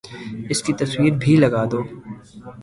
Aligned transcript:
اس 0.51 0.59
کی 0.65 0.71
تصویر 0.81 1.13
بھی 1.21 1.33
لگا 1.43 1.63
دو 1.71 1.79